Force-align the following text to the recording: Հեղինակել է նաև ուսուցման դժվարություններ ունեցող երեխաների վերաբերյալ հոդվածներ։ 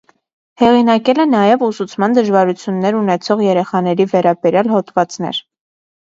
Հեղինակել 0.59 1.19
է 1.23 1.25
նաև 1.33 1.65
ուսուցման 1.67 2.15
դժվարություններ 2.17 2.97
ունեցող 3.01 3.43
երեխաների 3.47 4.07
վերաբերյալ 4.15 4.71
հոդվածներ։ 4.73 5.43